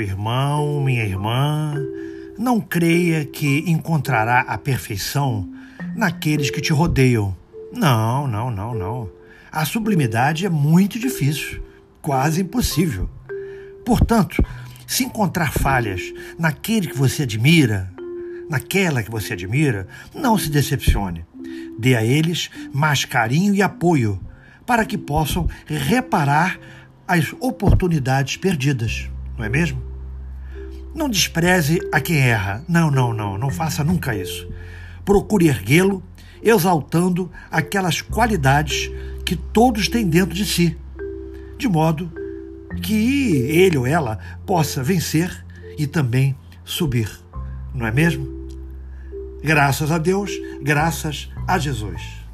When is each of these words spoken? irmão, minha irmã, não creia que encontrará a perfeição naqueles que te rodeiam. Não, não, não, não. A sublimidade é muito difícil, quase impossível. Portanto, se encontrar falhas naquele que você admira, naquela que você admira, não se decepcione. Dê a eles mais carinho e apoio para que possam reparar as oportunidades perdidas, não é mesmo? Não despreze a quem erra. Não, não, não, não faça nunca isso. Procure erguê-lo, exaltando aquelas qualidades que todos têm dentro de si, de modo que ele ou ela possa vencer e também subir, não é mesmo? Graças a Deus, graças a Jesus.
irmão, 0.00 0.82
minha 0.82 1.04
irmã, 1.04 1.74
não 2.38 2.60
creia 2.60 3.24
que 3.24 3.64
encontrará 3.70 4.40
a 4.40 4.58
perfeição 4.58 5.48
naqueles 5.94 6.50
que 6.50 6.60
te 6.60 6.72
rodeiam. 6.72 7.36
Não, 7.72 8.26
não, 8.26 8.50
não, 8.50 8.74
não. 8.74 9.10
A 9.50 9.64
sublimidade 9.64 10.44
é 10.44 10.48
muito 10.48 10.98
difícil, 10.98 11.62
quase 12.02 12.42
impossível. 12.42 13.08
Portanto, 13.84 14.44
se 14.86 15.04
encontrar 15.04 15.52
falhas 15.52 16.12
naquele 16.38 16.88
que 16.88 16.96
você 16.96 17.22
admira, 17.22 17.90
naquela 18.50 19.02
que 19.02 19.10
você 19.10 19.32
admira, 19.32 19.86
não 20.14 20.36
se 20.36 20.50
decepcione. 20.50 21.24
Dê 21.78 21.94
a 21.94 22.04
eles 22.04 22.50
mais 22.72 23.04
carinho 23.04 23.54
e 23.54 23.62
apoio 23.62 24.20
para 24.66 24.84
que 24.84 24.98
possam 24.98 25.48
reparar 25.66 26.58
as 27.06 27.32
oportunidades 27.40 28.36
perdidas, 28.36 29.08
não 29.36 29.44
é 29.44 29.48
mesmo? 29.48 29.82
Não 30.94 31.08
despreze 31.08 31.80
a 31.92 32.00
quem 32.00 32.18
erra. 32.18 32.64
Não, 32.68 32.90
não, 32.90 33.12
não, 33.12 33.36
não 33.36 33.50
faça 33.50 33.84
nunca 33.84 34.14
isso. 34.14 34.48
Procure 35.04 35.48
erguê-lo, 35.48 36.02
exaltando 36.42 37.30
aquelas 37.50 38.00
qualidades 38.00 38.90
que 39.24 39.36
todos 39.36 39.88
têm 39.88 40.08
dentro 40.08 40.34
de 40.34 40.44
si, 40.44 40.76
de 41.58 41.68
modo 41.68 42.10
que 42.82 43.36
ele 43.36 43.76
ou 43.76 43.86
ela 43.86 44.18
possa 44.44 44.82
vencer 44.82 45.44
e 45.78 45.86
também 45.86 46.36
subir, 46.64 47.10
não 47.74 47.86
é 47.86 47.92
mesmo? 47.92 48.26
Graças 49.42 49.90
a 49.90 49.98
Deus, 49.98 50.30
graças 50.62 51.30
a 51.46 51.58
Jesus. 51.58 52.25